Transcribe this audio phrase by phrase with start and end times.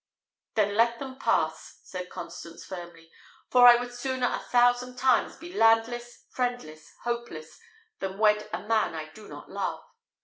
[0.55, 3.11] "Then let them pass," said Constance, firmly;
[3.51, 7.59] "for I would sooner a thousand times be landless, friendless, hopeless,
[7.99, 9.83] than wed a man I do not love."